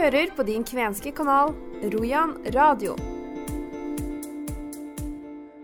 [0.00, 1.52] hører på din kvenske kanal
[1.92, 2.94] Rojan radio.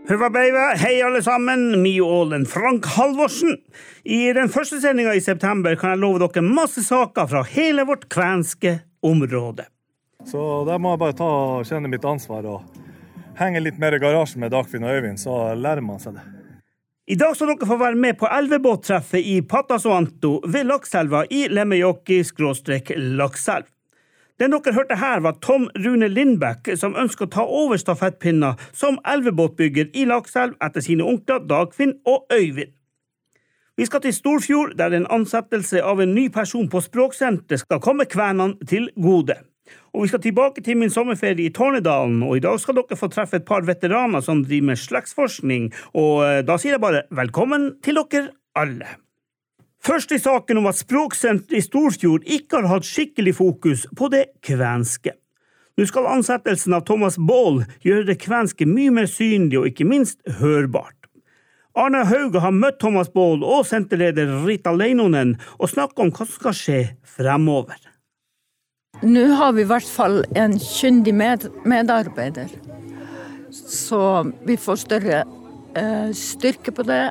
[0.07, 3.57] Hurva beiva, hei alle sammen, Mio Ålen Frank Halvorsen.
[4.04, 8.09] I den første sendinga i september kan jeg love dere masse saker fra hele vårt
[8.12, 9.64] kvenske område.
[10.29, 12.62] Så der må jeg bare ta og kjenne mitt ansvar og
[13.41, 16.25] henge litt mer i garasjen med Dagfinn og Øyvind, så lærer man seg det.
[17.07, 23.75] I dag skal dere få være med på elvebåttreffet i Patasoanto ved Lakselva i Lemmejoki-lakselv.
[24.36, 28.99] Den dere hørte her, var Tom Rune Lindbekk, som ønsker å ta over stafettpinna som
[29.09, 32.75] elvebåtbygger i Lakselv etter sine onkler Dagfinn og Øyvind.
[33.77, 38.05] Vi skal til Storfjord, der en ansettelse av en ny person på språksenteret skal komme
[38.09, 39.39] kvenene til gode.
[39.97, 43.09] Og vi skal tilbake til min sommerferie i Tornedalen, og i dag skal dere få
[43.12, 47.75] treffe et par veteraner som driver med slektsforskning, og eh, da sier jeg bare velkommen
[47.84, 48.98] til dere alle.
[49.86, 54.25] Først i saken om at Språksenteret i Storfjord ikke har hatt skikkelig fokus på det
[54.42, 55.12] kvenske.
[55.77, 60.19] Nå skal ansettelsen av Thomas Baal gjøre det kvenske mye mer synlig og ikke minst
[60.41, 60.97] hørbart.
[61.77, 66.34] Arne Hauge har møtt Thomas Baal og senterleder Rita Leinonen og snakket om hva som
[66.41, 66.81] skal skje
[67.17, 67.79] fremover.
[69.05, 72.51] Nå har vi i hvert fall en kyndig med, medarbeider.
[73.53, 74.01] Så
[74.48, 75.20] vi får større
[75.77, 77.05] eh, styrke på det.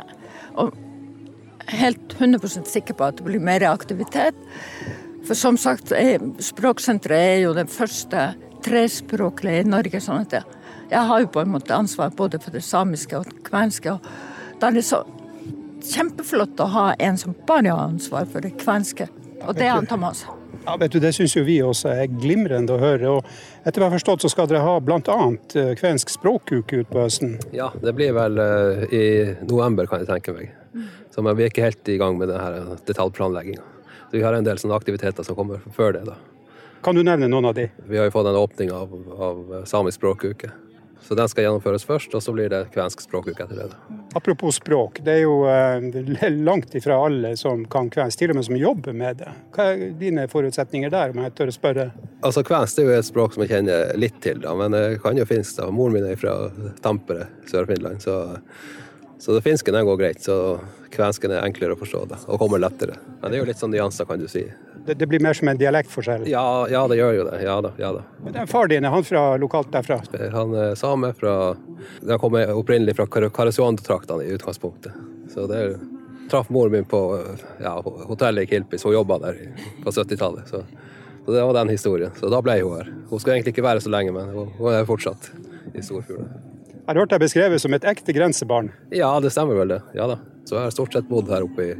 [0.57, 0.73] Og
[1.67, 4.37] helt 100 sikker på at det blir mer aktivitet.
[5.25, 8.33] For som sagt, er, Språksenteret er jo det første
[8.65, 10.01] trespråklige i Norge.
[10.01, 10.43] sånn at
[10.89, 13.91] jeg har jo på en måte ansvar både for det samiske og det kvenske.
[13.91, 15.01] og Da er det så
[15.85, 19.09] kjempeflott å ha en som bare har ansvar for det kvenske.
[19.45, 20.25] Og det er han Thomas.
[20.65, 23.09] Ja, vet du, Det syns jo vi også er glimrende å høre.
[23.17, 23.25] og
[23.65, 25.17] Etter hva jeg har forstått, så skal dere ha bl.a.
[25.77, 27.37] kvensk språkuke ut på høsten?
[27.53, 29.05] Ja, det blir vel uh, i
[29.45, 30.53] november, kan jeg tenke meg.
[31.13, 33.61] Så Vi er ikke helt i gang med denne detaljplanlegginga.
[34.09, 36.05] Så vi har en del sånne aktiviteter som kommer før det.
[36.09, 36.17] da.
[36.83, 37.69] Kan du nevne noen av de?
[37.87, 40.51] Vi har jo fått en åpning av, av samisk språkuke.
[41.07, 43.97] Så den skal gjennomføres først, og så blir det kvensk språkuke etter det.
[44.17, 48.47] Apropos språk, det er jo eh, langt ifra alle som kan kvensk, til og med
[48.47, 49.33] som jobber med det.
[49.53, 51.85] Hva er dine forutsetninger der, om jeg tør å spørre?
[52.25, 55.21] Altså Kvensk er jo et språk som jeg kjenner litt til, da, men jeg kan
[55.21, 55.59] jo finsk.
[55.59, 55.69] da.
[55.69, 56.33] Moren min er fra
[56.81, 58.17] Tampere, Sør-Finland, så,
[59.21, 60.25] så det finsken den går greit.
[60.25, 60.57] Så
[60.95, 62.97] kvensken er enklere å forstå da, og kommer lettere.
[63.19, 64.47] Men det er jo litt sånn nyanser, kan du si.
[64.85, 66.27] Det, det, blir mer som en dialektforskjell?
[66.29, 67.41] Ja, ja, det gjør jo det.
[67.43, 67.71] Ja da.
[67.81, 68.03] ja da.
[68.23, 69.99] Men den Far din, er han fra lokalt derfra?
[70.33, 71.13] Han er same.
[71.13, 71.55] fra,
[72.07, 74.93] Han kommer opprinnelig fra Karasuando-traktene i utgangspunktet.
[75.33, 75.77] Så det er,
[76.29, 77.01] traff moren min på
[77.63, 79.41] ja, hotellet i Kilpis, hun jobba der
[79.83, 80.49] på 70-tallet.
[80.49, 80.61] Så,
[81.25, 82.13] så, det var den historien.
[82.19, 82.93] Så da ble hun her.
[83.09, 85.31] Hun skulle egentlig ikke være så lenge, men hun, hun er fortsatt
[85.73, 86.29] i Storfjorden.
[86.75, 88.69] Jeg har hørt deg beskrevet som et ekte grensebarn?
[88.93, 89.81] Ja, det stemmer vel det.
[89.97, 90.21] Ja da.
[90.45, 91.71] Så jeg har stort sett bodd her oppe i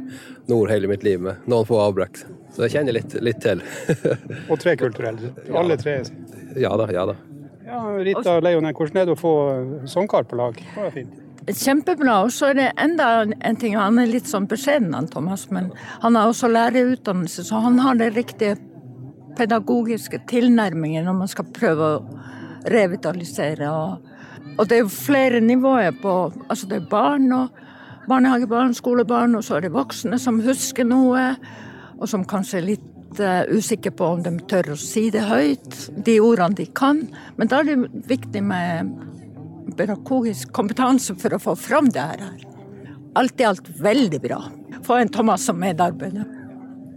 [0.50, 2.24] nord hele mitt liv, med noen få avbrekk.
[2.54, 3.62] Så jeg kjenner litt, litt til.
[4.50, 5.20] og trekulturell.
[5.54, 6.00] Alle tre?
[6.58, 6.88] Ja da.
[6.90, 7.14] ja da.
[7.66, 9.36] Ja, Rita Leonen, hvordan er det å få
[9.90, 10.58] sangkar på lag?
[10.58, 11.22] Det var fint.
[11.46, 12.20] Kjempebra.
[12.26, 15.70] Og så er det enda en ting, han er litt sånn beskjeden, han Thomas, men
[16.02, 18.56] han har også lærerutdannelse, så han har den riktige
[19.36, 22.02] pedagogiske tilnærmingen når man skal prøve å
[22.72, 23.70] revitalisere.
[23.70, 26.16] Og, og det er jo flere nivåer på
[26.48, 27.65] Altså det er barn og
[28.08, 31.32] barnehagebarn, skolebarn, og så er det voksne som husker noe,
[31.96, 35.78] og som kanskje er litt uh, usikre på om de tør å si det høyt,
[36.06, 37.04] de ordene de kan.
[37.38, 38.92] Men da er det viktig med
[39.76, 42.46] pedagogisk kompetanse for å få fram det her.
[43.16, 44.40] Alt i alt veldig bra.
[44.86, 46.26] Få en Thomas som medarbeider.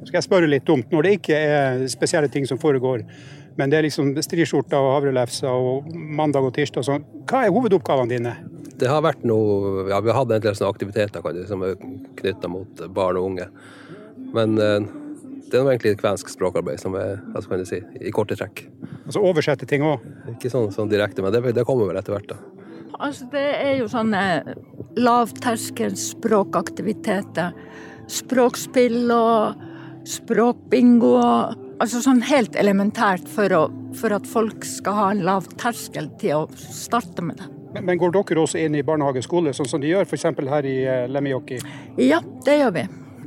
[0.05, 3.03] Skal jeg spørre litt dumt, når det ikke er spesielle ting som foregår,
[3.59, 7.53] men det er liksom striskjorter og havrelefser og mandag og tirsdag og sånn, hva er
[7.53, 8.35] hovedoppgavene dine?
[8.79, 11.75] Det har vært noe, ja, Vi har hatt en del sånne aktiviteter kan som er
[12.19, 13.49] knytta mot barn og unge.
[14.35, 14.87] Men eh,
[15.49, 18.57] det er egentlig kvensk språkarbeid som er altså kan du si, i korte trekk.
[19.05, 19.97] Altså oversette ting òg?
[20.35, 22.31] Ikke sånn, sånn, direkte, men det, det, kommer vel etter hvert.
[22.31, 22.37] da.
[22.99, 24.23] Altså, det er jo sånne
[24.99, 27.49] lavterskelspråkaktiviteter.
[28.09, 29.37] Språkspill og
[30.09, 31.13] språkbingo.
[31.79, 36.31] Altså sånn helt elementært for, å, for at folk skal ha en lav terskel til
[36.41, 37.47] å starte med det.
[37.73, 40.25] Men, men går dere også inn i barnehage og skole, sånn som de gjør f.eks.
[40.49, 41.59] her i uh, Lemmejoki?
[42.01, 42.85] Ja, det gjør vi.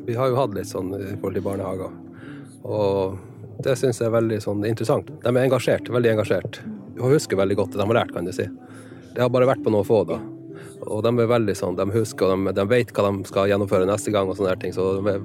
[0.09, 1.93] Vi har jo hatt litt sånn i forhold til barnehager.
[2.67, 5.11] Og det syns jeg er veldig sånn interessant.
[5.23, 6.59] De er engasjert, veldig engasjert.
[6.99, 8.49] Og husker veldig godt det de har lært, kan du si.
[9.13, 10.19] Det har bare vært på noen få, da.
[10.89, 13.87] Og de er veldig sånn, de husker og de, de vet hva de skal gjennomføre
[13.87, 15.23] neste gang, og sånne ting, så de er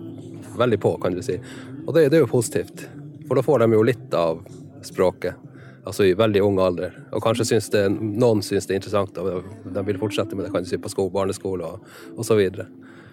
[0.60, 1.40] veldig på, kan du si.
[1.88, 2.86] Og det, det er jo positivt,
[3.26, 4.44] for da får de jo litt av
[4.86, 5.47] språket
[5.88, 6.96] altså i veldig ung alder.
[7.16, 10.54] Og kanskje syns det, noen syns det er interessant, og de vil fortsette med det
[10.54, 12.44] kan du si, på sko, barneskole og osv.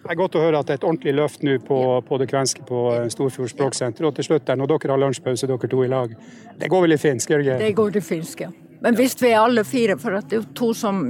[0.05, 2.29] Det er godt å høre at det er et ordentlig løft nå på, på det
[2.29, 4.05] kvenske på eh, Storfjord språksenter.
[4.05, 6.13] Og til slutt, der, når dere har lunsjpause, dere to i lag,
[6.61, 7.33] det går vel i finsk?
[7.33, 8.51] gjør Det Det går til finsk, ja.
[8.85, 11.07] Men hvis vi er alle fire, for at det er to som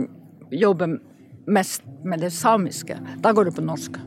[0.54, 0.94] jobber
[1.50, 3.98] mest med det samiske, da går det på norsk.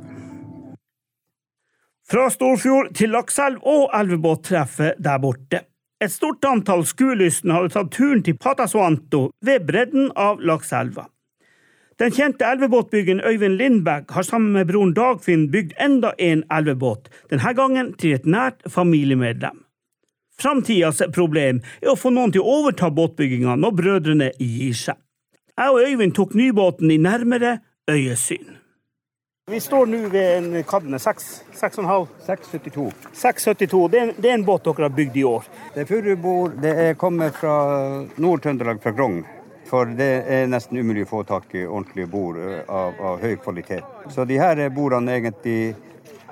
[2.08, 5.66] Fra Storfjord til Lakselv og elvebåttreffet der borte.
[5.98, 11.08] Et stort antall skuelystne hadde tatt turen til Patasuanto ved bredden av lakseelva.
[11.98, 17.54] Den kjente elvebåtbyggeren Øyvind Lindberg har sammen med broren Dagfinn bygd enda en elvebåt, denne
[17.58, 19.64] gangen til et nært familiemedlem.
[20.38, 25.02] Framtidas problem er å få noen til å overta båtbygginga når brødrene gir seg.
[25.58, 27.58] Jeg og Øyvind tok nybåten i nærmere
[27.90, 28.57] øyesyn.
[29.52, 32.08] Vi står nå ved en Kadne 6,5.
[32.26, 32.92] 672.
[33.14, 33.88] 672.
[33.92, 35.46] Det er, det er en båt dere har bygd i år.
[35.74, 36.58] Det er furubord.
[36.66, 37.54] Det er kommet fra
[38.20, 39.22] Nord-Trøndelag, fra Grong.
[39.70, 43.38] For det er nesten umulig å få tak i ordentlige bord eh, av, av høy
[43.40, 43.88] kvalitet.
[44.12, 45.78] Så de her bordene er egentlig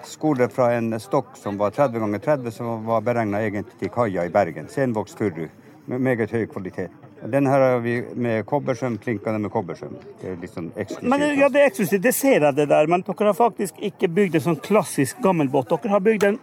[0.04, 3.40] skolet fra en stokk som var 30 ganger 30, som var beregna
[3.80, 4.68] til kaia i Bergen.
[4.68, 5.46] Senvokst furu
[5.88, 7.05] med meget høy kvalitet.
[7.32, 9.96] Den her har vi med kobbersøm, klinkende med kobbersøm.
[10.22, 11.10] Det er litt sånn eksklusivt.
[11.10, 14.12] Men, ja, det er eksklusivt, det ser jeg det der, men dere har faktisk ikke
[14.14, 15.72] bygd en sånn klassisk gammelbåt.
[15.74, 16.40] Dere har bygd en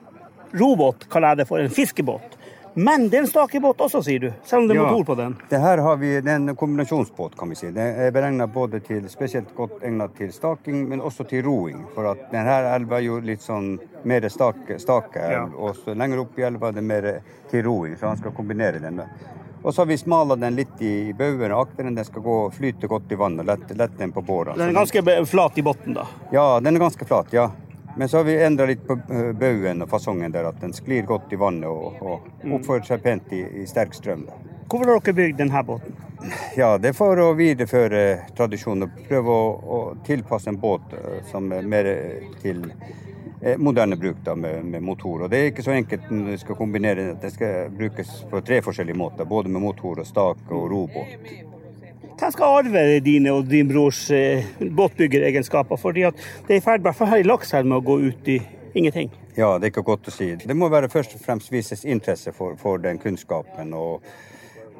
[0.59, 2.39] robåt, kaller jeg det for, en fiskebåt.
[2.75, 4.29] Men det er en stakebåt også, sier du?
[4.49, 5.35] Selv om det er ja, motor på den?
[5.51, 7.69] Det her har vi, det er en kombinasjonsbåt, kan vi si.
[7.77, 11.83] Det er beregna både til spesielt godt egnet til staking, men også til roing.
[11.93, 13.75] For at denne elva er jo litt sånn
[14.09, 15.45] mer stake, stake ja.
[15.53, 17.11] og så lenger opp i elva er det mer
[17.53, 19.03] til roing, så han skal kombinere den.
[19.63, 21.95] Og så har vi smala den litt i baugen og akteren.
[21.95, 23.47] Den skal gå flyte godt i vannet.
[23.47, 24.57] Lett, lett den på båra.
[24.59, 26.07] Den er ganske flat i bunnen, da?
[26.35, 27.31] Ja, den er ganske flat.
[27.33, 27.51] ja.
[27.97, 31.05] Men så har vi endra litt på eh, baugen og fasongen der, at den sklir
[31.05, 32.55] godt i vannet og, og mm.
[32.57, 34.25] oppfører seg pent i, i sterk strøm.
[34.73, 35.99] Hvorfor har dere bygd denne båten?
[36.57, 41.53] Ja, Det er for å videreføre tradisjonen prøve å, å tilpasse en båt eh, som
[41.53, 41.91] er mer
[42.41, 42.65] til
[43.59, 45.25] moderne bruk da, med, med, motor.
[45.25, 48.41] Og Det er ikke så enkelt når du skal kombinere at Det skal brukes på
[48.41, 49.25] tre forskjellige måter.
[49.25, 51.33] Både med motor og stake og robåt.
[52.21, 55.77] Hva skal arve dine og din brors eh, båtbyggeregenskaper?
[55.77, 58.39] Fordi at det er i ferd med her i Lakselv med å gå ut i
[58.75, 59.11] ingenting.
[59.37, 60.29] Ja, det er ikke godt å si.
[60.37, 63.75] Det må være først og fremst vises interesse for, for den kunnskapen.
[63.75, 64.07] og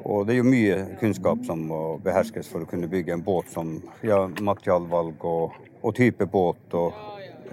[0.03, 3.47] og det er jo mye kunnskap som må beherskes for å kunne bygge en båt
[3.53, 6.97] som ja, materialvalg og, og type båt og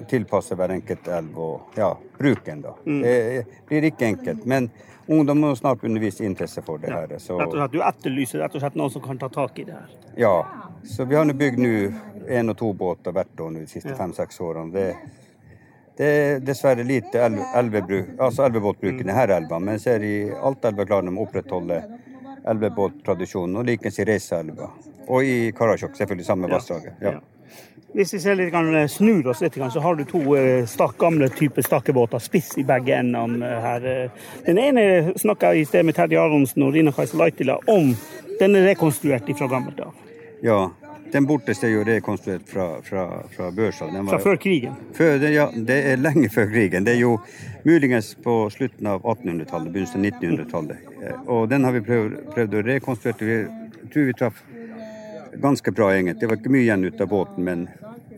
[0.09, 2.63] tilpasse hver enkelt elv og ja, bruken.
[2.63, 2.75] da.
[2.87, 3.03] Mm.
[3.03, 4.45] Det blir ikke enkelt.
[4.47, 4.71] Men
[5.07, 7.19] ungdom må snart undervise interesse for det her.
[7.19, 7.39] Så...
[7.39, 9.97] Rett Du etterlyser rett og slett noen som kan ta tak i det her?
[10.17, 10.35] Ja.
[10.85, 11.73] Så vi har nå bygd nå
[12.31, 14.71] én og to båter hvert år de siste fem-seks årene.
[14.73, 14.87] Det,
[15.97, 21.11] det, er dessverre lite elvebruk, altså elvebåtbruk i denne elva, men ser i Altaelva klarer
[21.11, 21.83] de å opprettholde
[22.49, 24.71] elvebåttradisjonen, og likens i Reisaelva.
[25.11, 27.03] Og i Karasjok, selvfølgelig samme vassdraget.
[27.03, 27.19] Ja.
[27.95, 28.55] Hvis vi litt,
[28.91, 32.95] snur oss litt, så har du to eh, stak, gamle typer stakkebåter, spiss i begge
[33.01, 33.89] endene eh, her.
[34.47, 34.85] Den ene
[35.19, 37.91] snakka i sted med Terje Aronsen og Rina Kajsa Laitila om.
[38.39, 39.97] Den er rekonstruert fra gammelt av.
[40.41, 40.71] Ja,
[41.13, 43.05] den borteste er jo rekonstruert fra, fra,
[43.35, 43.89] fra børsa.
[43.91, 44.77] Var, fra før krigen?
[44.95, 46.87] Før, ja, det er lenge før krigen.
[46.87, 47.17] Det er jo
[47.67, 50.95] muligens på slutten av 1800-tallet, begynnelsen av 1900-tallet.
[51.03, 53.43] Eh, og den har vi prøvd, prøvd å rekonstruere.
[53.81, 54.45] Vi tror vi traff
[55.41, 56.21] ganske bra, egentlig.
[56.21, 57.69] Det var ikke mye igjen ut av båten, men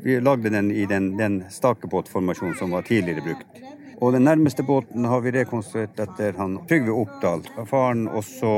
[0.03, 3.63] vi lagde den i den, den stakebåtformasjonen som var tidligere brukt.
[4.03, 7.45] Og den nærmeste båten har vi rekonstruert etter han Trygve Oppdal.
[7.71, 8.51] Faren også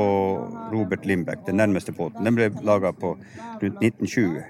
[0.71, 2.25] Robert Lindbekk, den nærmeste båten.
[2.25, 3.11] Den ble laga på
[3.61, 4.41] rundt 1920.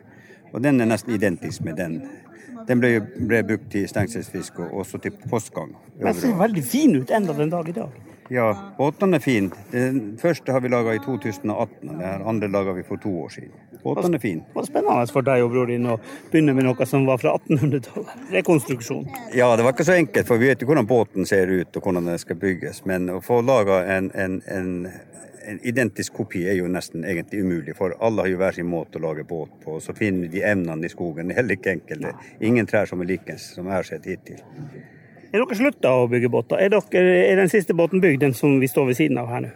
[0.55, 1.97] Og den er nesten identisk med den.
[2.65, 2.97] Den ble,
[3.29, 5.75] ble brukt til stengselsfiske og også til postgang.
[6.01, 8.03] Den ser veldig fin ut enda den dag i dag.
[8.33, 9.51] Ja, båtene er fine.
[9.71, 13.29] Den første har vi laga i 2018, og den andre laga vi for to år
[13.35, 13.51] siden.
[13.83, 14.41] Båtene er fine.
[14.47, 15.99] Det var spennende for deg og bror din å
[16.31, 18.23] begynne med noe som var fra 1800-tallet.
[18.33, 19.05] Rekonstruksjon.
[19.37, 21.85] Ja, det var ikke så enkelt, for vi vet jo hvordan båten ser ut og
[21.85, 22.81] hvordan den skal bygges.
[22.89, 24.73] Men å få laga en, en, en,
[25.47, 28.99] en, identisk kopi er jo nesten egentlig umulig, for alle har jo hver sin måte
[28.99, 29.77] å lage båt på.
[29.77, 31.29] Og så finner de emnene i skogen.
[31.29, 32.27] Det er heller ikke enkelt.
[32.39, 34.41] Ingen trær som er likens, som jeg har sett hittil.
[35.31, 36.61] Er dere slutta å bygge båter?
[36.63, 39.47] Er, dere, er, den siste båten bygd, den som vi står ved siden av her
[39.47, 39.53] nå?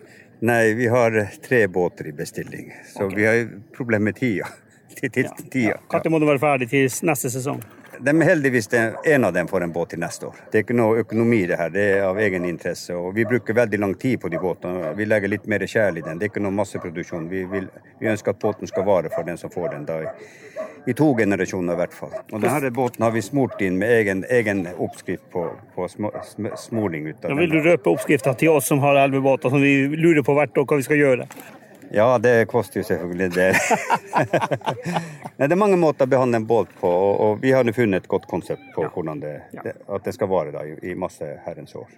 [0.50, 3.16] Nei, vi har tre båter i bestilling, så okay.
[3.18, 3.42] vi har
[3.76, 4.48] problemer med tida.
[4.96, 5.36] Til, til, ja.
[5.52, 5.80] tida.
[5.92, 7.60] Når må du være ferdig til neste sesong?
[8.02, 8.70] De heldigvis
[9.06, 10.36] en av dem får en båt til neste år.
[10.52, 12.96] Det er ikke noe økonomi det her, det er av egen interesse.
[12.96, 14.94] Og vi bruker veldig lang tid på de båtene.
[14.96, 16.20] Vi legger litt mer sjel i den.
[16.20, 17.28] Det er ikke noe masseproduksjon.
[17.32, 17.68] Vi, vil,
[18.00, 19.90] vi ønsker at båten skal vare for den som får den.
[19.90, 20.04] da
[20.86, 22.14] i to generasjoner i hvert fall.
[22.32, 26.50] Og denne båten har vi smurt inn med egen, egen oppskrift på, på sm sm
[26.58, 27.08] smoling.
[27.08, 30.36] ut av Vil du røpe oppskrifta til oss som har elvebåter, som vi lurer på
[30.38, 31.28] hvert år hva vi skal gjøre?
[31.92, 33.48] Ja, det koster jo selvfølgelig det.
[35.38, 38.12] Nei, det er mange måter å behandle en båt på, og, vi har funnet et
[38.12, 41.76] godt konsept på hvordan det, det, at det skal vare da, i, i masse herrens
[41.80, 41.90] år.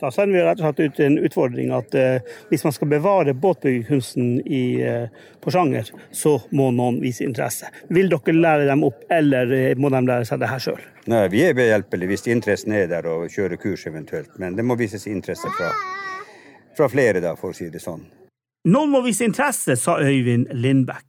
[0.00, 3.32] Da sender vi rett og slett ut en utfordring at eh, hvis man skal bevare
[3.32, 5.06] båtbyggekunsten i eh,
[5.40, 7.70] Porsanger, så må noen vise interesse.
[7.88, 10.84] Vil dere lære dem opp, eller eh, må de lære seg det her sjøl?
[11.08, 14.76] Nei, Vi er behjelpelige hvis interessen er der og kjører kurs eventuelt, men det må
[14.76, 15.72] vises interesse fra,
[16.76, 18.04] fra flere, da, for å si det sånn.
[18.66, 21.04] Noen må vise interesse, sa Øyvind Lindbekk.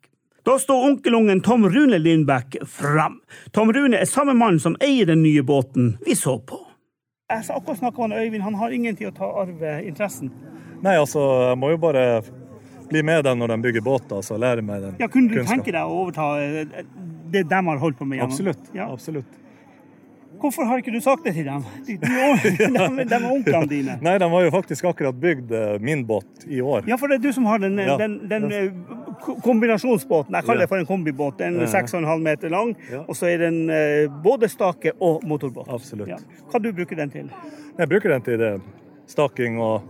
[0.47, 3.17] Da sto onkelungen Tom Rune Lindbekk fram.
[3.51, 6.59] Tom Rune er samme mann som eier den nye båten vi så på.
[7.33, 10.29] Jeg sa akkurat snakka med Øyvind, han har ingen tid å ta arve interessen.
[10.85, 12.05] Nei, altså, jeg må jo bare
[12.87, 15.57] bli med dem når de bygger båter, så lære meg den Ja, Kunne du kunnskap.
[15.57, 16.85] tenke deg å overta eh,
[17.33, 18.19] det de har holdt på med?
[18.21, 18.69] gjennom- Absolutt.
[18.77, 18.85] Ja.
[18.93, 19.25] absolutt.
[20.41, 21.63] Hvorfor har ikke du sagt det til dem?
[21.87, 23.95] De, de, de, er onklene dine.
[24.05, 26.85] Nei, de har jo faktisk akkurat bygd eh, min båt i år.
[26.89, 27.97] Ja, for det er du som har den, Ja.
[27.97, 28.71] den, den eh,
[29.43, 30.35] kombinasjonsbåten.
[30.35, 31.37] Jeg kaller det for en kombibåt.
[31.39, 31.81] Den er Ja.
[31.81, 33.03] 6,5 meter lang, Ja.
[33.07, 35.67] og så er den eh, både stake og motorbåt.
[35.73, 36.09] Absolutt.
[36.09, 36.17] Ja.
[36.51, 37.31] Hva du bruker den til?
[37.77, 38.53] Jeg bruker den til det.
[39.07, 39.81] Staking og,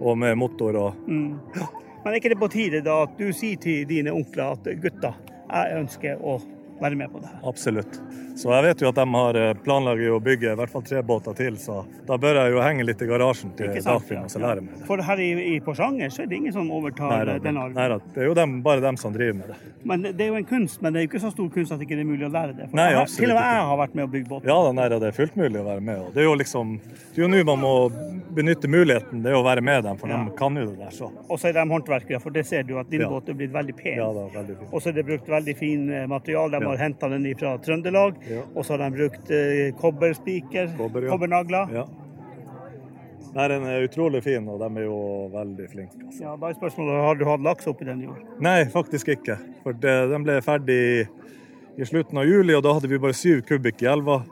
[0.00, 3.84] og med motor og Men er ikke det på tide da at du sier til
[3.86, 5.14] dine onkler at gutter,
[5.50, 6.38] jeg ønsker å
[6.80, 7.30] være med på det?
[7.46, 8.00] Absolutt.
[8.40, 11.02] Så jeg vet jo at de har eh, planlagt å bygge i hvert fall tre
[11.04, 13.74] båter til, så da bør jeg jo henge litt i garasjen til?
[13.84, 14.86] Dagfinn og så lære meg det.
[14.88, 17.74] For her i, i Porsanger så er det ingen som overtar Nei, den arven.
[17.76, 19.58] nei det er jo dem, bare dem som driver med det.
[19.84, 21.80] Men det er jo en kunst, men det er jo ikke så stor kunst at
[21.82, 22.70] det ikke er mulig å lære det.
[22.70, 24.48] For Nei, absolutt til og med jeg har vært med å bygge båt.
[24.48, 26.00] Ja, da, nei, det er fullt mulig å være med.
[26.06, 27.74] Og det er jo liksom, det er jo nå man må
[28.40, 30.22] benytte muligheten, det er å være med dem, for Ja.
[30.24, 30.90] de kan jo det der.
[30.96, 31.10] så.
[31.28, 33.08] Og så er de håndverkere, for det ser du at din Ja.
[33.10, 33.96] båt er blitt veldig pen.
[33.98, 34.68] Ja, da, veldig fin.
[34.72, 36.50] Og så er det brukt veldig fin eh, material.
[36.50, 36.69] De Ja.
[36.70, 38.20] Har henta den fra Trøndelag.
[38.54, 41.14] Og så har de brukt eh, kobberspiker, Kobber, ja.
[41.14, 41.74] kobbernagler.
[43.30, 44.98] Nei, Den er utrolig fin, og de er jo
[45.30, 46.00] veldig flinke.
[46.02, 46.22] Altså.
[46.24, 48.18] Ja, da er spørsmålet har du hatt laks oppi den i år.
[48.42, 49.36] Nei, faktisk ikke.
[49.62, 50.80] For det, den ble ferdig
[51.78, 54.22] i slutten av juli, og da hadde vi bare syv kubikk i elva.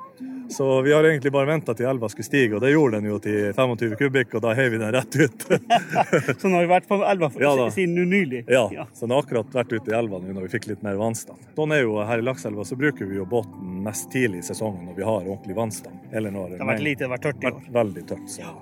[0.51, 3.19] Så vi har egentlig bare venta til elva skulle stige, og det gjorde den jo
[3.21, 5.45] til 25 kubikk, og da heiv vi den rett ut.
[6.39, 8.45] Så den har jo vært på elva for, Ja siden nylig.
[8.49, 10.97] ja, Så den har akkurat vært ute i elva nå når vi fikk litt mer
[11.01, 11.45] vannstand.
[11.59, 14.89] Sånn er jo her i Lakselva, så bruker vi jo båten mest tidlig i sesongen
[14.89, 16.09] når vi har ordentlig vannstand.
[16.13, 17.63] Eller når Det har vært lite, det har vært tørt i år.
[17.81, 18.57] veldig tørt, så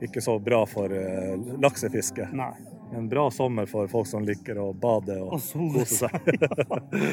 [0.00, 2.28] ikke så bra for uh, laksefiske.
[2.32, 2.52] Nei.
[2.96, 6.16] En bra sommer for folk som liker å bade og, Og kose seg.
[6.26, 6.48] Det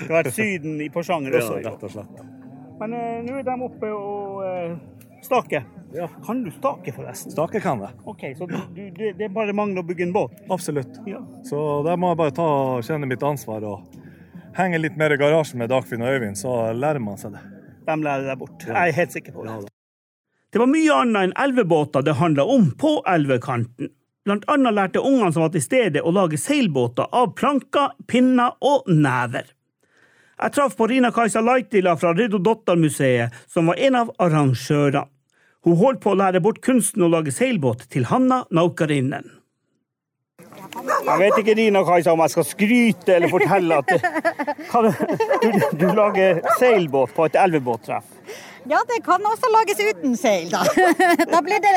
[0.08, 2.24] har vært Syden i Porsanger ja, også Ja, rett og slett.
[2.80, 4.76] Men eh, nå er de oppe og eh,
[5.26, 5.66] staker.
[5.96, 6.08] Ja.
[6.26, 7.32] Kan du stake, forresten?
[7.32, 7.96] Stake kan jeg.
[8.06, 10.36] OK, så du, du, det det er bare mangler å bygge en båt?
[10.54, 11.00] Absolutt.
[11.08, 11.22] Ja.
[11.48, 14.04] Så der må jeg bare ta, og kjenne mitt ansvar og
[14.58, 17.44] henge litt mer i garasjen med Dagfinn og Øyvind, så lærer man seg det.
[17.88, 18.68] De lærer deg bort.
[18.68, 19.54] Jeg er helt sikker på det.
[19.54, 19.74] Ja, da.
[20.54, 23.92] Det var mye annet enn elvebåter det handla om på elvekanten.
[24.28, 28.90] Blant annet lærte ungene som var til stede å lage seilbåter av planker, pinner og
[28.92, 29.48] never.
[30.38, 35.08] Jeg traff på Rina-Kajsa Laitila fra Riddarmuseet, som var en av arrangørene.
[35.66, 39.26] Hun holdt på å lære bort kunsten å lage seilbåt til Hanna Naukarinen.
[41.08, 44.92] Jeg vet ikke Rina-Kajsa om jeg skal skryte eller fortelle at du,
[45.44, 48.06] du, du lager seilbåt på et elvebåttreff.
[48.68, 50.62] Ja, det kan også lages uten seil, da.
[51.34, 51.74] Da blir det,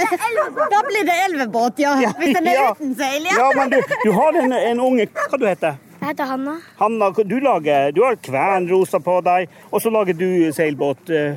[0.72, 1.96] da blir det elvebåt, ja.
[2.18, 2.70] Hvis den er Ja.
[2.76, 3.36] uten seil, ja.
[3.40, 6.54] Ja, men du, du har en, en unge Hva du heter Jeg heter Hanna.
[6.80, 10.26] Hanna, du lager Du har kvernrosa på deg, og så lager du
[10.56, 11.10] seilbåt.
[11.10, 11.36] eh.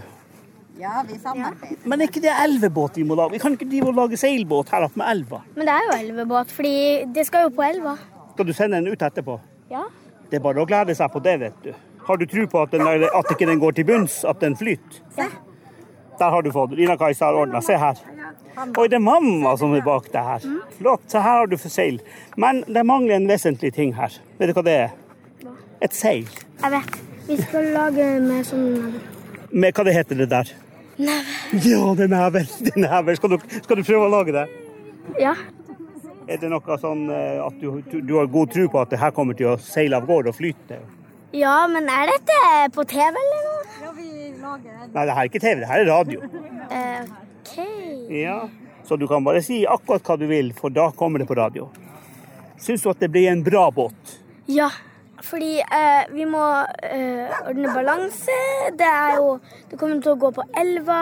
[0.79, 1.77] Ja, vi samarbeider.
[1.86, 3.36] Men er ikke det elvebåt vi må lage?
[3.36, 5.41] Vi kan ikke drive og lage seilbåt her oppe med elva.
[5.55, 7.93] Men det er jo elvebåt, fordi det skal jo på elva.
[8.34, 9.39] Skal du sende den ut etterpå?
[9.70, 9.84] Ja.
[10.32, 11.74] Det er bare å glede seg på det, vet du.
[12.08, 15.03] Har du tro på at, den, at ikke den går til bunns, at den flyter?
[15.20, 15.27] Ja.
[16.20, 16.75] Der har du fått.
[16.77, 17.62] Lina Kajsa har ordna.
[17.62, 18.00] Se her.
[18.77, 20.43] Oi, det er mamma som er bak det her.
[20.77, 21.08] Flott.
[21.10, 22.00] Så her har du for seil.
[22.38, 24.13] Men det mangler en vesentlig ting her.
[24.38, 24.93] Vet du hva det er?
[25.84, 26.29] Et seil.
[26.62, 27.00] Jeg vet.
[27.27, 29.00] Vi skal lage med sånn
[29.53, 30.50] Med hva det heter det der?
[30.98, 31.29] Never.
[31.63, 32.48] Ja, det er never.
[32.65, 33.15] Det er never.
[33.17, 34.46] Skal, du, skal du prøve å lage det?
[35.22, 35.34] Ja.
[36.27, 39.12] Er det noe sånn eh, at du, du har god tro på at det her
[39.15, 40.79] kommer til å seile av gårde og flyte?
[41.36, 42.39] Ja, men er dette
[42.75, 43.52] på TV eller noe?
[44.43, 46.21] Nei, det her er ikke TV, det her er radio.
[46.69, 47.01] Eh,
[47.39, 47.55] OK.
[48.13, 48.39] Ja.
[48.83, 51.69] Så du kan bare si akkurat hva du vil, for da kommer det på radio.
[52.59, 54.17] Syns du at det blir en bra båt?
[54.51, 54.69] Ja.
[55.23, 56.43] Fordi eh, vi må
[56.83, 58.35] eh, ordne balanse.
[58.75, 59.38] Det er jo
[59.71, 60.97] Det kommer til å gå på elva.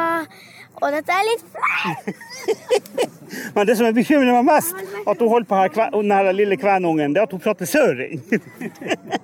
[0.82, 1.42] Og dette er litt
[3.56, 6.58] Men det som bekymrer meg mest, at hun holder på her, kve- den her lille
[6.60, 8.22] kvenungen, det er at hun prater søring.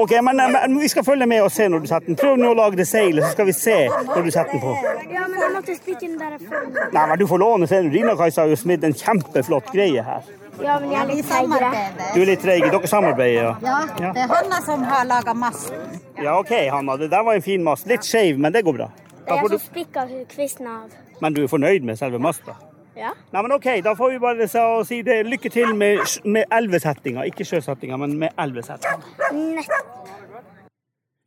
[0.00, 2.16] OK, men, men vi skal følge med og se når du setter den.
[2.20, 4.74] Prøv nå å lage det seilet, så skal vi se når du setter den på.
[5.12, 7.92] Ja, men jeg måtte spikke den der jeg Nei, men Du får låne, seilet.
[7.94, 10.30] Rina-Kajsa har jo smidd en kjempeflott greie her.
[10.60, 11.68] Ja, men jeg er litt treigere.
[12.14, 12.64] Du er litt treig.
[12.72, 13.52] Dere samarbeider, ja?
[13.64, 14.10] Ja, Ja.
[14.16, 16.00] det er Hanna som har laga masten.
[16.20, 16.96] Ja, OK, Hanna.
[17.00, 17.86] Det der var en fin mast.
[17.88, 18.90] Litt skeiv, men det går bra.
[19.26, 20.04] Det er så spikka
[20.34, 20.90] kvisten av.
[21.20, 22.56] Men du er fornøyd med selve masta?
[22.96, 23.14] Ja.
[23.30, 24.48] Nei, men OK, da får vi bare
[24.84, 25.22] si det.
[25.28, 27.24] Lykke til med, med elvesettinga.
[27.30, 28.98] Ikke sjøsettinga, men med elvesettinga.
[29.32, 29.96] Nettopp.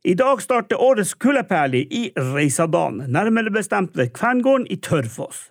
[0.04, 5.46] I dag starter årets Kuleperli i Reisadalen, nærmere bestemt ved Kverngården i Tørfoss.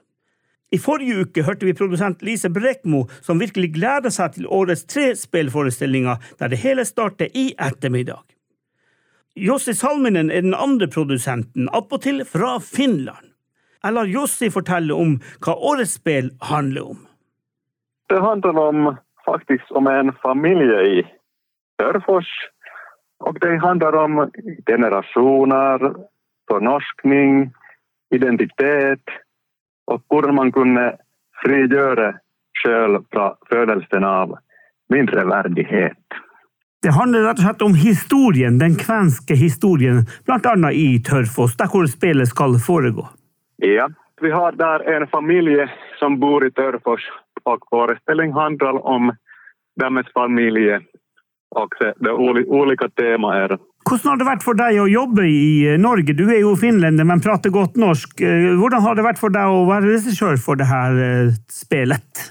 [0.73, 5.07] I forrige uke hørte vi produsent Lise Brekmo, som virkelig gleder seg til årets tre
[5.17, 8.21] spillforestillinger, der det hele starter i ettermiddag.
[9.33, 13.32] Jossi Salminen er den andre produsenten, attpåtil fra Finland.
[13.83, 16.99] Jeg lar Jossi fortelle om hva årets spill handler om.
[18.09, 18.93] Det handler om
[19.25, 21.03] faktisk om en familie i
[21.81, 22.29] Törfors.
[23.23, 24.21] Og det handler om
[24.67, 25.83] generationer,
[26.51, 27.53] fornorskning,
[28.15, 29.15] identitet
[29.87, 30.83] og hvordan man kunne
[31.43, 32.13] frigjøre
[32.61, 34.37] sjøl fra følelsen av
[34.93, 36.19] mindreverdighet.
[36.83, 41.87] Det handler rett og slett om historien, den kvenske historien, annet i Tørfoss, der hvor
[41.87, 43.07] spillet skal foregå.
[43.57, 43.89] Ja,
[44.21, 45.67] vi har där en familj
[45.99, 47.11] som bor i Törfors
[47.43, 49.15] och föreställningen handlar om
[49.75, 50.81] deras familje,
[51.55, 56.13] och det teman är Hvordan har det vært for deg å jobbe i eh, Norge?
[56.15, 58.21] Du er jo finlender, men prater godt norsk.
[58.23, 62.21] Eh, Hvordan har det vært for deg å være regissør for det her eh, spillet?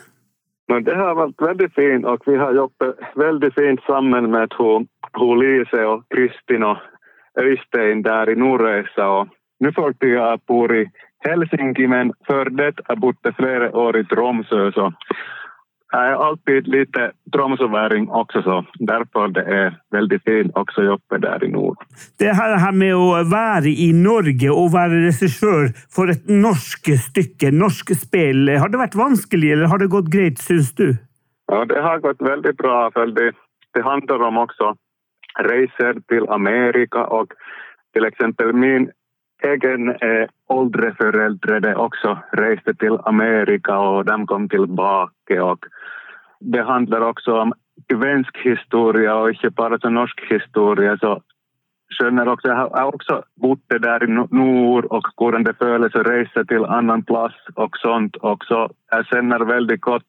[0.73, 4.87] Men det har varit väldigt fint och vi har jobbat väldigt fint samman med hur,
[5.19, 6.79] hur Lise och Kristin och
[7.41, 9.09] Öystein där i Nordresa.
[9.09, 9.29] Och
[9.61, 10.89] nu får jag bor i
[11.25, 14.93] Helsinki men för det jag bodde flera år i Tromsø så
[15.93, 21.19] jag är alltid lite Tromsöväring också så därför det är väldigt fint också att jobba
[21.19, 21.77] där i nord.
[22.19, 27.93] Det her med å være i Norge og være regissør for et norsk stykke, norsk
[28.05, 30.97] spel, har det vært vanskelig, eller har det gått greit, syns du?
[31.53, 33.33] Ja, det har gått väldigt bra för det,
[33.75, 34.75] det handlar om också
[35.39, 37.33] resor till Amerika och
[37.93, 38.91] till exempel min
[39.43, 45.65] egen eh, äldre föräldrar också reste till Amerika och de kom tillbaka och
[46.41, 47.53] det handlar också om
[47.93, 51.23] svensk historia och inte bara så norsk historia så
[51.99, 56.07] skönner också, jag har også bott där i no- nord och hur det känns att
[56.07, 58.69] resa till annan plats och sånt också.
[58.91, 60.07] Jag känner väldigt gott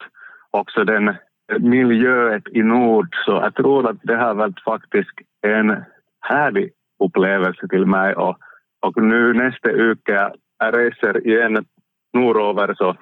[0.52, 1.16] också den
[1.60, 5.84] miljön i nord så jag tror att det har varit faktiskt en
[6.22, 8.38] härlig upplevelse till mig och,
[8.84, 10.32] och nu nästa vecka
[10.72, 11.66] reser igen
[12.14, 12.96] nordover så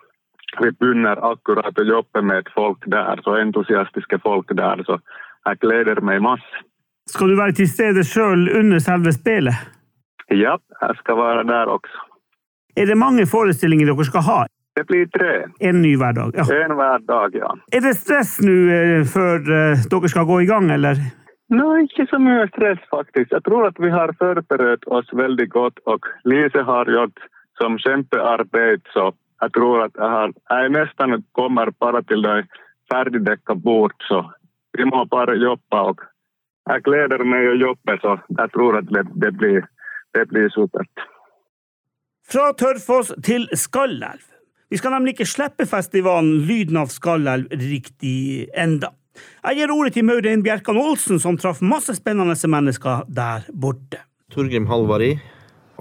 [0.62, 4.84] vi begynner akkurat å jobbe med folk der, så entusiastiske folk der.
[4.86, 5.00] så
[5.46, 6.64] jeg gleder mig masse.
[7.10, 9.56] Skal du være til stede sjøl under selve spillet?
[10.30, 12.04] Ja, jeg skal være der også.
[12.78, 14.40] Er det mange forestillinger dere skal ha?
[14.76, 15.32] Det blir tre.
[15.60, 16.36] En ny hver dag?
[16.36, 16.46] Ja.
[16.66, 17.50] En hver dag, ja.
[17.74, 21.02] Er det stress nå eh, før eh, dere skal gå i gang, eller?
[21.52, 23.32] Nej, ikke så mye stress faktisk.
[23.32, 25.82] Jeg tror at vi har forberedt oss veldig godt.
[25.86, 27.26] Og Lise har gjort
[27.60, 29.12] som kjempearbeid, så
[29.42, 32.46] jeg tror at jeg, har, jeg nesten kommer bare til det
[32.92, 34.24] ferdigdekka bord så
[34.78, 35.82] vi må bare jobbe.
[35.92, 36.04] Og
[36.70, 39.66] jeg gleder meg å jobbe, så jeg tror at det, det, blir,
[40.16, 41.08] det blir supert.
[42.32, 44.24] Fra Tørfoss til Skallelv.
[44.72, 48.94] Vi skal nemlig ikke slippe festivalen Lyden av Skallelv riktig enda.
[49.42, 54.04] Jeg gir ordet til Maureen Bjerkan Olsen, som traff masse spennende mennesker der borte.
[54.32, 55.16] Torgrim Halvari,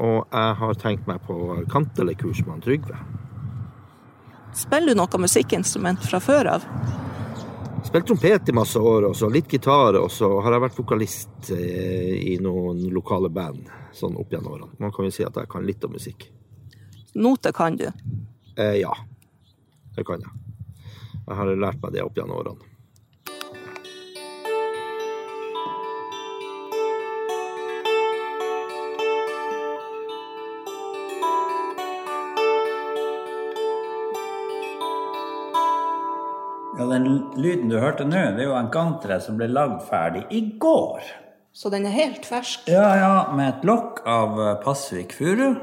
[0.00, 1.36] og jeg har tenkt meg på
[1.70, 2.98] kantelekurs med Trygve.
[4.56, 6.64] Spiller du noe musikkinstrument fra før av?
[7.86, 11.52] Spilt trompet i masse år, og så litt gitar, og så har jeg vært vokalist
[11.54, 14.74] eh, i noen lokale band sånn opp gjennom årene.
[14.82, 16.26] Man kan jo si at jeg kan litt om musikk.
[17.14, 17.86] Noter kan du.
[18.56, 18.92] Eh, ja,
[19.96, 20.42] det kan jeg.
[21.24, 22.69] Jeg har lært meg det opp gjennom årene.
[36.80, 40.22] Ja, Den lyden du hørte nå, det er jo en gantre som ble lagd ferdig
[40.32, 41.02] i går.
[41.52, 42.70] Så den er helt fersk.
[42.72, 45.58] Ja, ja, med et lokk av Pasvik furu.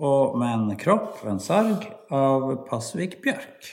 [0.00, 3.68] Og med en kropp, en sarg, av Pasvik bjørk.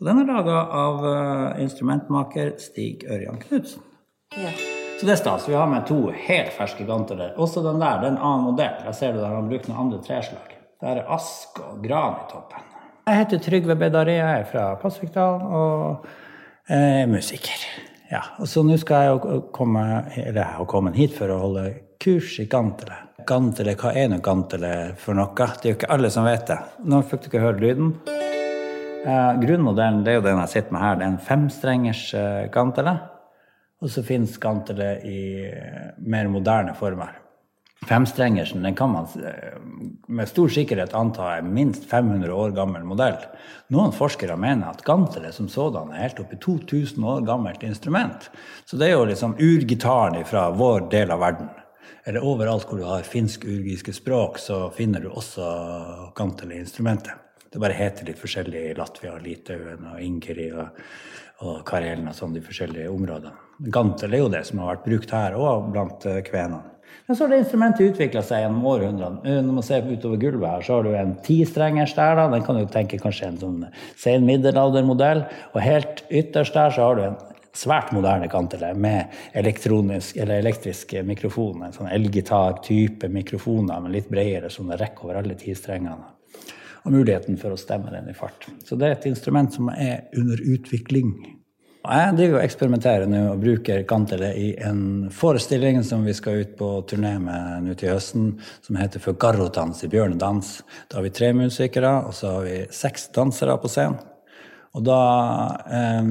[0.00, 3.84] Og den er laga av eh, instrumentmaker Stig Ørjan Knutsen.
[4.32, 4.56] Ja.
[4.96, 5.52] Så det er stas.
[5.52, 7.36] Vi har med to helt ferske gantrer.
[7.36, 8.80] Også den der, det er en annen modell.
[8.88, 10.60] Der ser du der han bruker noen andre treslag.
[10.80, 12.71] Der er ask og gran i toppen.
[13.02, 16.04] Jeg heter Trygve Bedaré, jeg er fra Pasvikdalen og
[16.70, 17.64] er musiker.
[18.12, 19.82] Ja, og så nå skal jeg jo komme,
[20.14, 21.64] eller jeg har kommet hit for å holde
[22.02, 22.94] kurs i gantele.
[23.26, 24.70] Gantele, hva er nå gantele
[25.02, 25.34] for noe?
[25.34, 26.58] Det er jo ikke alle som vet det.
[26.86, 27.90] Nå fikk dere høre lyden.
[29.02, 31.00] Eh, grunnmodellen det er jo den jeg sitter med her.
[31.00, 32.94] Det er en femstrengers eh, gantele.
[33.82, 37.18] Og så finnes gantele i eh, mer moderne former.
[37.88, 39.56] Femstrengersen den kan man eh,
[40.06, 43.16] med stor sikkerhet anta er minst 500 år gammel modell.
[43.74, 48.30] Noen forskere mener at ganteret som sådan er helt oppi 2000 år gammelt instrument.
[48.64, 51.50] Så det er jo liksom urgitaren fra vår del av verden.
[52.06, 55.46] Eller overalt hvor du har finsk-urgiske språk, så finner du også
[56.18, 57.18] ganteleinstrumentet.
[57.52, 60.78] Det bare heter litt forskjellig i Latvia, Litauen og Ingeri og,
[61.44, 63.34] og Karelen og sånn, de forskjellige områdene.
[63.74, 66.71] Gantel er jo det som har vært brukt her òg, blant eh, kvenene.
[67.06, 69.20] Men så har det instrumentet utvikla seg gjennom århundrene.
[69.26, 72.16] Eh, når man ser utover gulvet her, så har du en tistrengers der.
[72.16, 73.60] da, Den kan du tenke kanskje en sånn
[73.98, 75.24] sen middelaldermodell.
[75.52, 77.20] Og helt ytterst der så har du en
[77.52, 81.66] svært moderne kantele med elektronisk, eller elektrisk mikrofon.
[81.66, 86.10] En sånn elgitar-type mikrofoner men litt bredere, som det rekker over alle tistrengene.
[86.82, 88.48] Og muligheten for å stemme den i fart.
[88.66, 91.12] Så det er et instrument som er under utvikling.
[91.82, 96.52] Jeg driver og eksperimenterer nå og bruker kantelet i en forestilling som vi skal ut
[96.60, 98.28] på turné med nå til høsten,
[98.62, 100.60] som heter For garrotans i bjørnedans.
[100.86, 103.98] Da har vi tre musikere, og så har vi seks dansere på scenen.
[104.78, 105.00] Og da
[105.66, 106.06] eh,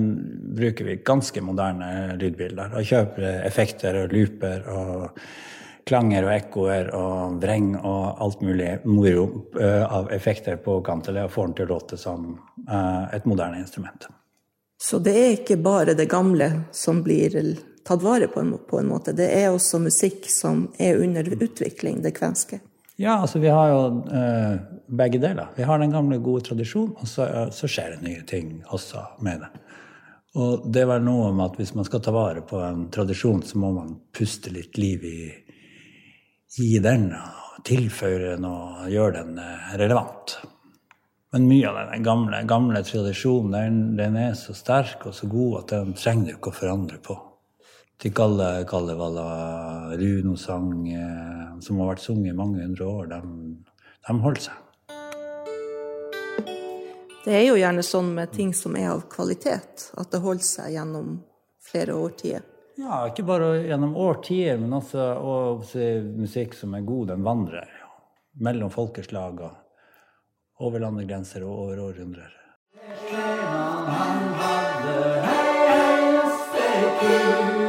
[0.59, 2.75] bruker vi ganske moderne lydbilder.
[2.75, 5.21] Og kjøper effekter og looper og
[5.87, 11.31] klanger og ekkoer og vreng og alt mulig moro eh, av effekter på kantelet, og
[11.31, 12.33] får den til å låte som
[12.67, 14.11] eh, et moderne instrument.
[14.81, 17.35] Så det er ikke bare det gamle som blir
[17.85, 19.13] tatt vare på på en måte.
[19.13, 22.57] Det er også musikk som er under utvikling, det kvenske.
[22.97, 24.55] Ja, altså vi har jo uh,
[24.87, 25.51] begge deler.
[25.55, 29.03] Vi har den gamle, gode tradisjonen, og så, uh, så, skjer det nye ting også
[29.25, 29.51] med det.
[30.41, 33.61] Og det var noe om at hvis man skal ta vare på en tradisjon, så
[33.61, 35.21] må man puste litt liv i,
[36.61, 40.37] i den, og tilføre den og gjøre den uh, relevant.
[41.31, 45.61] Men mye av den gamle, gamle tradisjonen den, den, er så sterk og så god
[45.61, 47.15] at den trenger du ikke å forandre på
[48.01, 49.27] til Kalle Kalevala
[49.95, 53.21] runosang eh, som har vært sunget i mange hundre år, de,
[54.09, 54.57] de holder seg.
[57.21, 60.75] Det er jo gjerne sånn med ting som er av kvalitet, at det holder seg
[60.75, 61.19] gjennom
[61.63, 62.43] flere årtier.
[62.81, 65.67] Ja, ikke bare gjennom årtier, men også, og
[66.17, 67.69] musikk som er god, den vandrer
[68.41, 69.60] mellom folkeslag og
[70.61, 72.37] over landegrenser og over århundrer.
[73.11, 74.97] Han hadde
[77.01, 77.60] I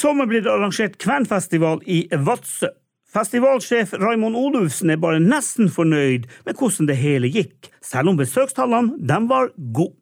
[0.00, 2.72] sommer blir det arrangert kvernfestival i Vadsø.
[3.10, 9.00] Festivalsjef Raimond Olufsen er bare nesten fornøyd med hvordan det hele gikk, selv om besøkstallene
[9.02, 9.96] de var gode.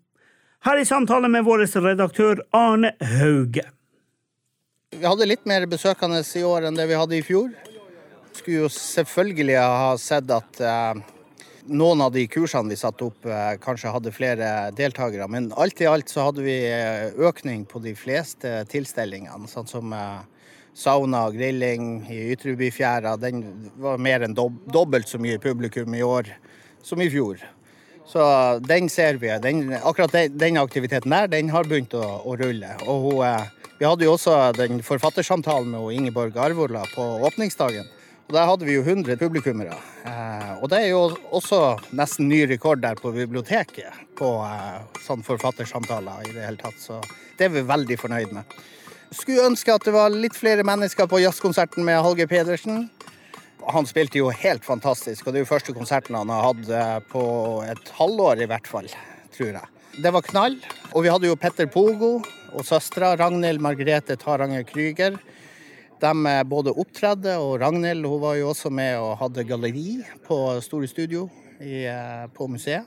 [0.67, 3.63] Her i samtale med vår redaktør Arne Hauge.
[4.91, 7.53] Vi hadde litt mer besøkende i år enn det vi hadde i fjor.
[8.35, 11.01] Skulle jo selvfølgelig ha sett at eh,
[11.69, 15.29] noen av de kursene vi satte opp, eh, kanskje hadde flere deltakere.
[15.29, 19.49] Men alt i alt så hadde vi eh, økning på de fleste tilstelningene.
[19.51, 20.25] Sånn som eh,
[20.79, 23.17] sauna og grilling i Ytrebyfjæra.
[23.21, 23.45] Den
[23.77, 26.33] var mer enn dobbelt så mye publikum i år
[26.83, 27.43] som i fjor.
[28.09, 28.23] Så
[28.65, 29.29] den ser vi.
[29.45, 32.73] Den, akkurat den, den, aktiviteten der, den har begynt å, å rulle.
[32.89, 37.85] Og hun, vi hadde jo også den forfattersamtalen med Ingeborg Arvola på åpningsdagen.
[38.29, 39.77] Og Der hadde vi jo 100 publikummere.
[40.05, 43.89] Eh, og det er jo også nesten ny rekord der på biblioteket
[44.21, 46.77] på eh, sånn forfattersamtaler i det hele tatt.
[46.77, 46.99] Så
[47.39, 48.59] det er vi veldig fornøyd med.
[49.17, 52.91] Skulle ønske at det var litt flere mennesker på jazzkonserten med Hallgeir Pedersen.
[53.65, 56.95] Han spilte jo helt fantastisk, og det er jo første konserten han har hatt eh,
[57.09, 57.25] på
[57.65, 58.93] et halvår i hvert fall,
[59.39, 59.75] tror jeg.
[60.05, 60.61] Det var knall.
[60.93, 62.19] Og vi hadde jo Petter Pogo
[62.53, 65.17] og søstera Ragnhild Margrethe Taranger Krüger
[66.01, 70.89] de både opptredde, og Ragnhild hun var jo også med og hadde galleri på Store
[70.91, 71.27] Studio
[71.61, 72.87] i, eh, på museet.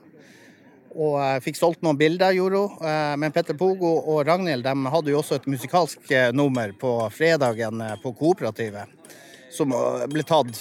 [0.92, 2.88] Og fikk solgt noen bilder, gjorde hun.
[2.88, 6.96] Eh, men Petter Pogo og Ragnhild de hadde jo også et musikalsk eh, nummer på
[7.16, 8.98] fredagen på Kooperativet.
[9.52, 9.74] Som
[10.08, 10.56] ble tatt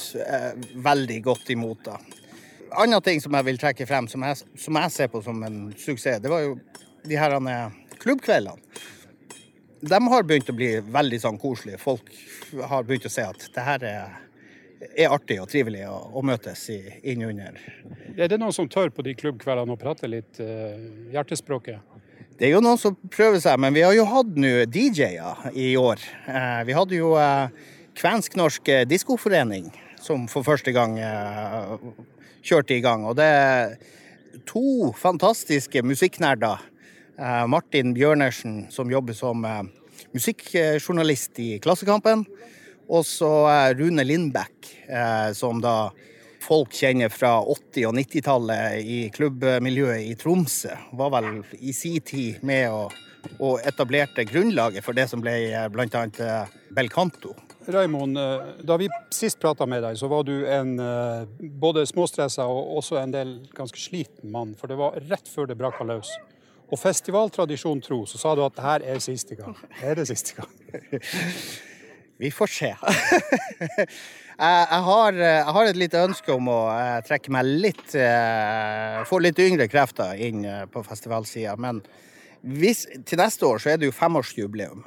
[0.74, 1.84] veldig godt imot.
[1.86, 1.98] da.
[2.74, 5.60] Andre ting som jeg vil trekke frem, som jeg, som jeg ser på som en
[5.78, 6.56] suksess, det var jo
[7.06, 7.36] de her
[8.02, 8.58] klubbkveldene
[9.80, 11.80] de har begynt å bli veldig sånn koselige.
[11.80, 12.10] Folk
[12.68, 14.18] har begynt å se at det her er,
[14.90, 16.80] er artig og trivelig å, å møtes i,
[17.12, 17.56] innunder.
[18.16, 20.76] Er det noen som tør på de klubbkveldene å prate litt uh,
[21.14, 21.80] hjertespråket?
[22.40, 25.72] Det er jo noen som prøver seg, men vi har jo hatt nå DJ-er i
[25.80, 26.02] år.
[26.28, 27.48] Uh, vi hadde jo uh,
[28.00, 29.66] Kvensk-norsk eh, diskoforening
[30.00, 30.94] som for første gang
[32.46, 33.02] kjørte i gang.
[33.04, 33.74] Og det er
[34.48, 36.62] to fantastiske musikknerder.
[37.20, 39.62] Eh, Martin Bjørnersen, som jobber som eh,
[40.16, 42.24] musikkjournalist i Klassekampen.
[42.88, 44.70] Og så eh, Rune Lindbekk,
[45.36, 45.92] som da
[46.42, 50.72] folk kjenner fra 80- og 90-tallet i klubbmiljøet i Tromsø.
[50.98, 51.28] Var vel
[51.60, 52.96] i sin tid med og,
[53.38, 55.36] og etablerte grunnlaget for det som ble
[55.70, 56.02] bl.a.
[56.74, 57.36] Belcanto.
[57.70, 58.18] Raimond,
[58.66, 60.74] da vi sist prata med deg, så var du en
[61.38, 64.56] både småstressa og også en del ganske sliten mann.
[64.58, 66.10] For det var rett før det braka løs.
[66.70, 69.56] Og festivaltradisjon tro, så sa du at det her er siste gang.
[69.82, 70.50] Er det siste gang?
[72.20, 72.68] Vi får se.
[74.38, 79.22] jeg, har, jeg, har, et lite ønske om å eh, trekke meg litt eh, Få
[79.24, 81.56] litt yngre krefter inn eh, på festivalsida.
[81.56, 81.80] Men
[82.44, 84.84] hvis, til neste år så er det jo femårsjubileum.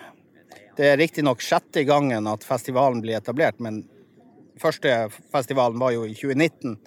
[0.78, 3.82] Det er riktignok sjette gangen at festivalen blir etablert, men
[4.62, 6.78] første festivalen var jo i 2019.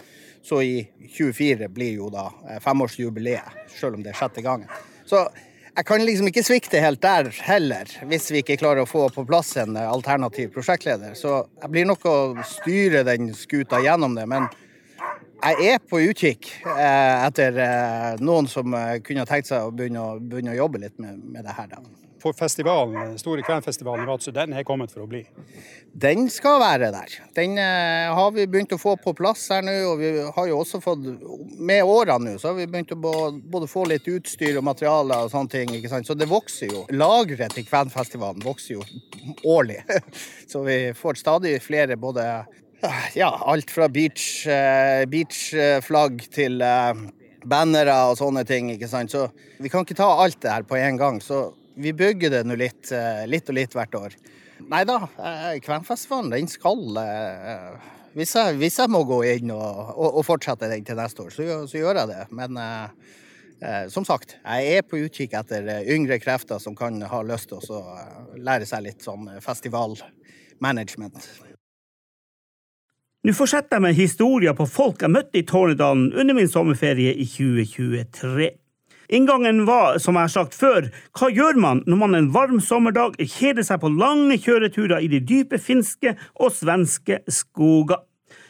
[0.47, 4.71] Så i 2024 blir jo da eh, femårsjubileet, selv om det er sjette gangen.
[5.07, 5.25] Så
[5.77, 9.27] jeg kan liksom ikke svikte helt der heller, hvis vi ikke klarer å få på
[9.27, 11.19] plass en eh, alternativ prosjektleder.
[11.19, 14.29] Så jeg blir nok å styre den skuta gjennom det.
[14.31, 14.47] Men
[15.43, 17.59] jeg er på utkikk eh, etter
[18.23, 21.59] noen som kunne tenkt seg å begynne å, begynne å jobbe litt med, med det
[21.59, 21.75] her.
[21.75, 21.83] Da
[22.27, 25.23] for festivalen, store kvenfestivalen i Vadsø, den er kommet for å bli?
[25.97, 27.15] Den skal være der.
[27.37, 29.75] Den eh, har vi begynt å få på plass her nå.
[29.93, 31.07] Og vi har jo også fått,
[31.57, 35.33] med årene nå, så har vi begynt å både få litt utstyr og materialer og
[35.33, 35.75] sånne ting.
[35.79, 36.09] ikke sant?
[36.09, 36.85] Så det vokser jo.
[36.93, 38.87] Lageret til kvenfestivalen vokser jo
[39.47, 39.81] årlig.
[40.51, 42.27] Så vi får stadig flere både
[43.17, 46.93] ja, alt fra beachflagg beach til uh,
[47.49, 48.71] bannere og sånne ting.
[48.75, 49.12] ikke sant?
[49.15, 49.29] Så
[49.62, 51.21] vi kan ikke ta alt det her på en gang.
[51.23, 54.17] Så vi bygger det nå litt, eh, litt og litt hvert år.
[54.67, 59.93] Nei da, eh, Kvenfestivalen den skal eh, hvis jeg, hvis jeg, må gå inn og,
[59.93, 62.23] og, og, fortsette den til neste år, så, så gjør jeg det.
[62.33, 67.53] Men eh, som sagt, jeg er på utkikk etter yngre krefter som kan ha lyst
[67.53, 67.83] til å
[68.41, 71.29] lære seg litt sånn festivalmanagement.
[73.27, 77.27] Nå fortsetter jeg med historier på folk jeg møtte i Tornedalen under min sommerferie i
[77.27, 78.53] 2023.
[79.09, 80.88] Inngangen var, som jeg har sagt før,
[81.19, 85.21] hva gjør man når man en varm sommerdag kjeder seg på lange kjøreturer i de
[85.23, 88.03] dype finske og svenske skoger?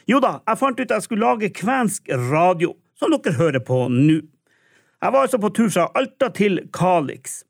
[0.07, 3.85] Jo da, jeg fant ut at jeg skulle lage kvensk radio, som dere hører på
[3.91, 4.21] nå.
[4.97, 7.43] Jeg var altså på tur fra Alta til Kalix.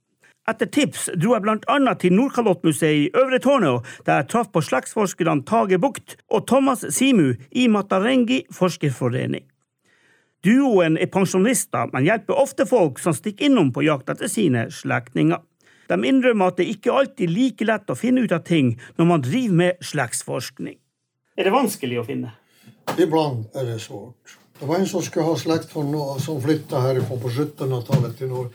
[0.48, 4.64] Etter tips dro jeg blant annet til Nordkalottmuseet i Øvre Tårnet, der jeg traff på
[4.64, 9.44] slektsforskerne Tage Bukt og Thomas Simu i Matarengi forskerforening.
[10.46, 15.42] Duoen er pensjonister, men hjelper ofte folk som stikker innom på jakt etter sine slektninger.
[15.88, 19.10] De innrømmer at det ikke alltid er like lett å finne ut av ting når
[19.10, 20.78] man driver med slektsforskning.
[21.38, 22.34] Er det vanskelig å finne?
[22.98, 24.38] Iblant er det svårt.
[24.60, 28.52] Det var en som skulle ha slekt som flytta herifrån på 1700-tallet til Norge.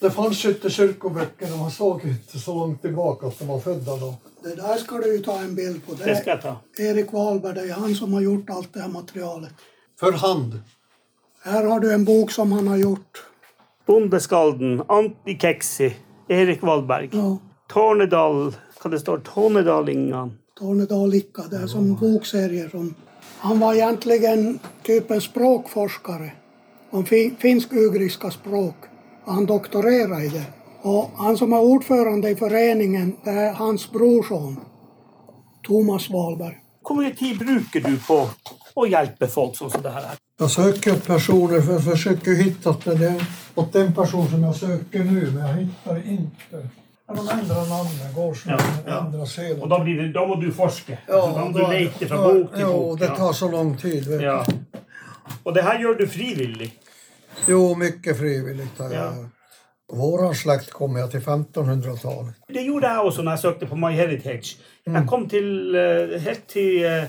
[0.00, 0.68] Det fanns inte
[1.00, 4.10] og man så ikke så langt tilbake at de var født da.
[4.44, 5.94] Det der skal du ta en bild på.
[5.94, 6.54] Det, det skal jeg ta.
[6.78, 9.64] Erik Wahlberg, det er han som har gjort alt det her materialet.
[9.96, 10.58] For hand?
[11.44, 13.24] Her har du en bok som han har gjort.
[13.86, 15.96] Bondeskalden, Antikeksi,
[16.28, 17.10] Erik Valberg.
[17.12, 17.36] Ja.
[17.68, 19.20] Tornedal, hva det står?
[19.28, 20.38] Tornedalingan?
[20.56, 21.44] Tornedalika.
[21.50, 22.70] Det er som bokserier.
[22.72, 22.94] Som,
[23.44, 26.30] han var egentlig en type språkforskere
[26.96, 28.88] om finsk-ugriske språk.
[29.28, 30.46] Han doktorerte i det.
[30.88, 34.56] Og han som er ordførende i foreningen, det er hans brorson.
[35.64, 36.56] Thomas Wahlberg.
[36.84, 38.22] Hvor mye tid bruker du på
[38.76, 40.14] å hjelpe folk sånn som det her?
[40.38, 42.94] Jag söker upp personer för att försöka hitta det.
[42.94, 46.68] Det åt den person som jag søker nå, men jeg hittar inte.
[47.06, 49.06] De ändrar namnet, gårdsnamn, ja, ja.
[49.06, 49.62] ändrar sedan.
[49.62, 50.98] Och då, blir det, då må du forske.
[51.06, 53.00] Ja, alltså, då må du leta från bok till jo, bok?
[53.00, 54.08] det tar så lang tid.
[54.08, 54.46] Vet ja.
[55.42, 56.78] Och det här gör du frivillig?
[57.46, 58.78] Jo, mycket frivilligt.
[58.78, 59.12] Ja.
[59.92, 62.34] Vår slekt kom jeg til 1500-tallet.
[62.48, 64.56] Det gjorde jeg også når jeg søkte på My Heritage.
[64.86, 67.04] Jeg kom till, eh, helt till eh,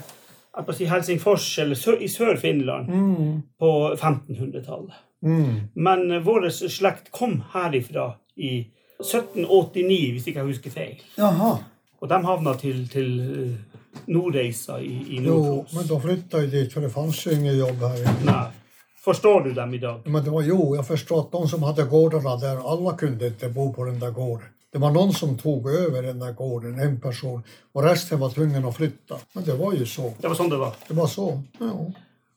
[0.76, 3.32] si Helsingfors eller sør, i Sør-Finland mm.
[3.60, 4.98] på 1500-tallet.
[5.26, 5.54] Mm.
[5.74, 8.58] Men uh, vår slekt kom herifra i
[9.00, 11.00] 1789, hvis ikke jeg husker feil.
[11.18, 11.56] Jaha.
[12.02, 15.76] Og de havna til, til uh, Nordreisa i, i Nord-Troms.
[15.76, 18.06] Men da flytta jeg dit, for det fantes ingen jobb her.
[18.28, 18.44] Nei.
[19.06, 20.02] Forstår du dem i dag?
[20.06, 23.52] Men det var, jo, jeg forstår at de som hadde gårder der, alle kunne ikke
[23.54, 24.55] bo på den der gården.
[24.76, 27.44] Det var någon som tog över den där gården, en person.
[27.72, 29.16] Och resten var tvungen att flytta.
[29.34, 30.14] Men det var ju så.
[30.22, 30.74] Det var sånn det var?
[30.88, 31.86] Det var så, ja.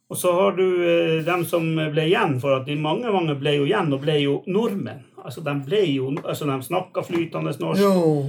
[0.08, 3.56] Og så har du eh, dem som ble igjen, for at de mange mange ble
[3.58, 5.02] jo igjen og ble jo nordmenn.
[5.18, 7.82] Altså, De ble jo, altså de snakka flytende norsk.
[7.82, 8.24] Jo.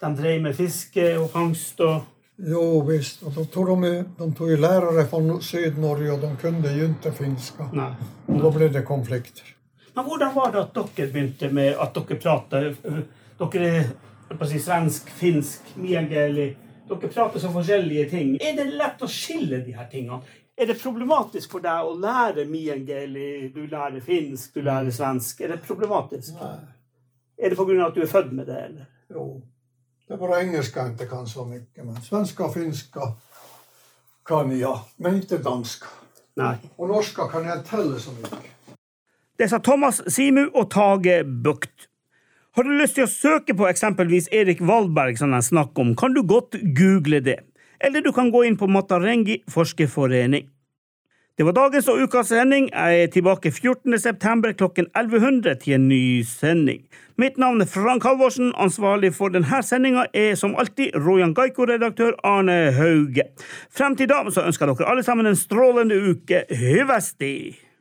[0.00, 2.00] De drev med fiske og fangst og
[2.40, 3.20] Jo visst.
[3.22, 7.68] Og de tog, de, de tog lærere fra Syd-Norge, og de kunne jo ikke finska.
[7.76, 7.92] Nei.
[8.32, 9.58] Og da ble det konflikter.
[9.92, 12.72] Men hvordan var det at dere begynte med at dere prater
[13.50, 13.70] Dere
[14.30, 16.52] er på å si, svensk, finsk, miengeli
[16.88, 18.36] Dere prater så forskjellige ting.
[18.42, 20.20] Er det lett å skille de her tingene?
[20.58, 25.40] Er det problematisk for deg å lære miengeli, du lærer finsk, du lærer svensk?
[25.40, 26.34] Er det problematisk?
[26.40, 26.58] Nei.
[27.38, 27.86] Er det pga.
[27.86, 28.86] at du er født med det, eller?
[29.10, 29.42] Jo.
[30.06, 31.64] Det er bare engelsk jeg ikke kan så mye.
[31.76, 33.12] Men svenska og finska
[34.26, 35.84] kan jag, men ikke dansk.
[36.36, 36.56] Nei.
[36.78, 38.42] Og norska kan jeg telle så mye.
[39.38, 41.88] Det sa Thomas Simu og Tage Bukt.
[42.52, 46.12] Har du lyst til å søke på eksempelvis Erik Valberg, som jeg snakker om, kan
[46.12, 47.38] du godt google det.
[47.80, 50.50] Eller du kan gå inn på Matarengi forskerforening.
[51.40, 52.68] Det var dagens og ukas sending.
[52.68, 53.96] Jeg er tilbake 14.
[53.96, 56.84] september klokken 1100 til en ny sending.
[57.16, 58.52] Mitt navn er Frank Halvorsen.
[58.60, 63.30] Ansvarlig for denne sendinga er som alltid Rojan Gaiko-redaktør Arne Hauge.
[63.72, 66.44] Frem til da så ønsker dere alle sammen en strålende uke.
[66.52, 67.71] Hyvesti!